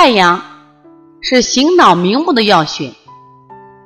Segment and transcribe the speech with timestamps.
[0.00, 0.40] 太阳
[1.20, 2.92] 是醒脑明目的要穴，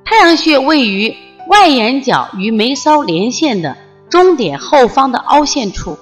[0.04, 1.16] 太阳穴位于
[1.48, 3.78] 外眼角与眉梢连线的
[4.10, 5.98] 中点后方的凹陷处。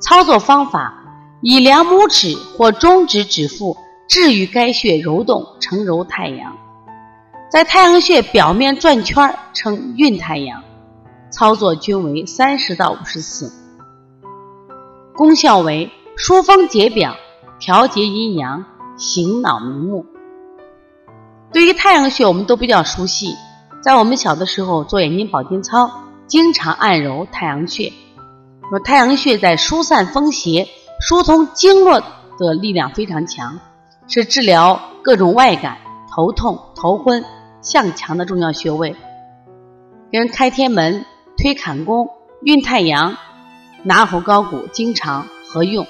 [0.00, 0.92] 操作方法：
[1.40, 3.76] 以两拇指或中指指腹
[4.08, 6.56] 置于该穴揉动，成揉太阳。
[7.48, 10.60] 在太阳穴表面转圈称运太阳。
[11.30, 13.52] 操作均为三十到五十次。
[15.14, 17.14] 功效为疏风解表、
[17.60, 18.64] 调节阴阳。
[18.96, 20.06] 醒脑明目。
[21.52, 23.34] 对于太阳穴，我们都比较熟悉。
[23.82, 25.90] 在我们小的时候做眼睛保健操，
[26.26, 27.92] 经常按揉太阳穴。
[28.68, 30.66] 说太阳穴在疏散风邪、
[31.00, 32.00] 疏通经络
[32.36, 33.60] 的力量非常强，
[34.08, 35.78] 是治疗各种外感、
[36.12, 37.24] 头痛、头昏、
[37.62, 38.96] 向强的重要穴位。
[40.10, 41.04] 跟开天门、
[41.36, 42.08] 推坎宫、
[42.42, 43.16] 运太阳、
[43.84, 45.86] 拿喉高骨经常合用。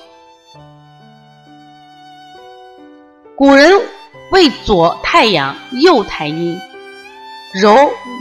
[3.37, 3.71] 古人
[4.31, 6.59] 为左太阳、右太阴，
[7.53, 7.71] 柔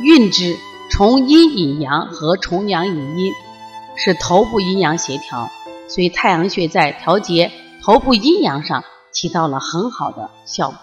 [0.04, 0.58] 运之，
[0.92, 3.32] 从阴引阳和从阳引阴，
[3.96, 5.50] 使头部阴阳协调。
[5.88, 7.50] 所以太阳穴在调节
[7.82, 10.78] 头部阴阳上起到了很好的效果。